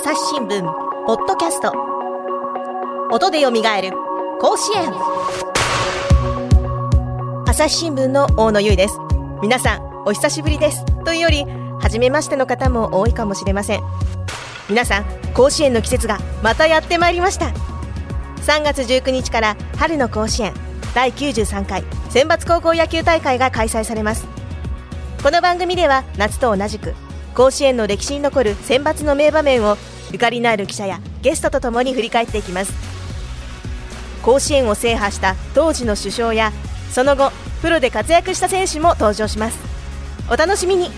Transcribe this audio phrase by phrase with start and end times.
[0.00, 0.62] 朝日新聞
[1.06, 1.72] ポッドキャスト。
[3.10, 3.90] 音でよみがえる
[4.40, 4.92] 甲子園。
[7.48, 8.96] 朝日新聞の大野由依です。
[9.42, 10.84] 皆さんお久しぶりです。
[11.04, 11.44] というより
[11.80, 13.82] 初めましての方も多いかもしれません。
[14.68, 17.46] 皆さん甲子園の季節がまたやってまいりました。
[18.42, 20.54] 3月19日から春の甲子園。
[20.94, 24.28] 第93回選抜高校野球大会が開催されます。
[25.24, 26.94] この番組では夏と同じく
[27.38, 29.76] 甲子園の歴史に残る選抜の名場面を
[30.10, 32.72] ゆかりのある記者やゲストとともに振り返っていきます。
[34.24, 36.50] 甲子園を制覇した当時の首相や
[36.90, 37.30] その後
[37.62, 39.58] プロで活躍した選手も登場します。
[40.28, 40.90] お楽しみに。